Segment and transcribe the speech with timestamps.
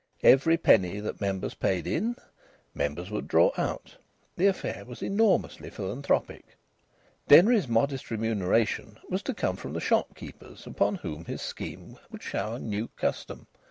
[0.23, 2.15] Every penny that members paid in,
[2.73, 3.97] members would draw out.
[4.35, 6.57] The affair was enormously philanthropic.
[7.27, 12.57] Denry's modest remuneration was to come from the shopkeepers upon whom his scheme would shower
[12.57, 13.45] new custom.